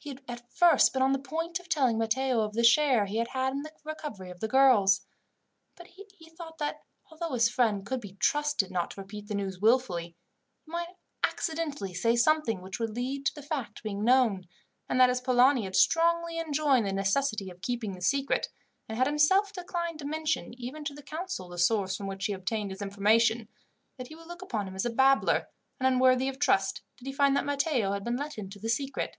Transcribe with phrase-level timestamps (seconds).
[0.00, 3.16] He had at first been on the point of telling Matteo of the share he
[3.18, 5.02] had had in the recovery of the girls;
[5.74, 9.58] but he thought that although his friend could be trusted not to repeat the news
[9.58, 10.16] wilfully,
[10.64, 10.94] he might
[11.24, 14.46] accidentally say something which would lead to the fact being known,
[14.88, 18.46] and that as Polani had strongly enjoined the necessity of keeping the secret,
[18.88, 22.32] and had himself declined to mention, even to the council, the source from which he
[22.32, 23.46] obtained his information,
[24.06, 25.48] he would look upon him as a babbler,
[25.80, 29.16] and unworthy of trust, did he find that Matteo had been let into the secret.